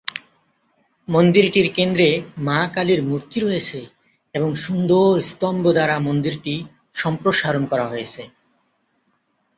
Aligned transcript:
মন্দিরটির 1.07 1.67
কেন্দ্রে 1.77 2.09
মা 2.37 2.59
কালীর 2.73 3.01
মূর্তি 3.03 3.37
রয়েছে 3.39 3.79
এবং 4.35 4.49
সুন্দর 4.65 5.09
স্তম্ভ 5.29 5.63
দ্বারা 5.73 5.95
মন্দিরটি 5.99 6.55
সম্প্রসারণ 6.95 7.63
করা 7.71 7.85
হয়েছে। 7.87 8.21